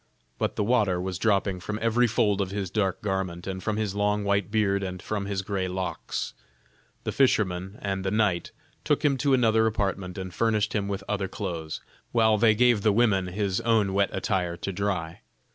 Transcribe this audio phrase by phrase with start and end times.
[0.39, 3.93] But the water was dropping from every fold of his dark garment, and from his
[3.93, 6.33] long white beard and from his gray locks.
[7.03, 8.49] The fisherman and the knight
[8.83, 11.81] took him to another apartment and furnished him with other clothes,
[12.13, 15.21] while they gave the women his own wet attire to dry.